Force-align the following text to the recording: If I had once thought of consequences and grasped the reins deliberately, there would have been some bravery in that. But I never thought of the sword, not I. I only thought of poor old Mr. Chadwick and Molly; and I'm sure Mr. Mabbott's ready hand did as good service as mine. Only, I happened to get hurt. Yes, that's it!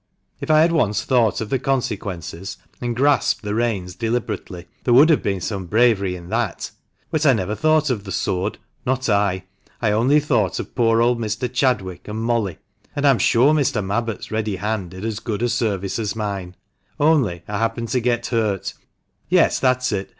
If 0.39 0.49
I 0.49 0.61
had 0.61 0.71
once 0.71 1.03
thought 1.03 1.41
of 1.41 1.61
consequences 1.61 2.57
and 2.81 2.95
grasped 2.95 3.43
the 3.43 3.53
reins 3.53 3.93
deliberately, 3.93 4.65
there 4.83 4.95
would 4.95 5.11
have 5.11 5.21
been 5.21 5.39
some 5.41 5.67
bravery 5.67 6.15
in 6.15 6.29
that. 6.29 6.71
But 7.11 7.23
I 7.23 7.33
never 7.33 7.53
thought 7.53 7.91
of 7.91 8.03
the 8.03 8.11
sword, 8.11 8.57
not 8.83 9.09
I. 9.09 9.43
I 9.79 9.91
only 9.91 10.19
thought 10.19 10.59
of 10.59 10.73
poor 10.73 11.03
old 11.03 11.19
Mr. 11.19 11.47
Chadwick 11.53 12.07
and 12.07 12.19
Molly; 12.19 12.57
and 12.95 13.05
I'm 13.05 13.19
sure 13.19 13.53
Mr. 13.53 13.85
Mabbott's 13.85 14.31
ready 14.31 14.55
hand 14.55 14.89
did 14.89 15.05
as 15.05 15.19
good 15.19 15.47
service 15.51 15.99
as 15.99 16.15
mine. 16.15 16.55
Only, 16.99 17.43
I 17.47 17.59
happened 17.59 17.89
to 17.89 17.99
get 17.99 18.25
hurt. 18.25 18.73
Yes, 19.29 19.59
that's 19.59 19.91
it! 19.91 20.09